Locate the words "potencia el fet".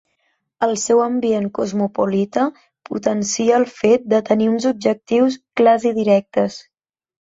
2.91-4.11